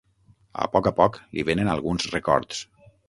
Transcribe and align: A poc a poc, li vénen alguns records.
A 0.63 0.65
poc 0.75 0.89
a 0.89 0.93
poc, 1.01 1.19
li 1.39 1.45
vénen 1.51 1.69
alguns 1.75 2.09
records. 2.17 2.65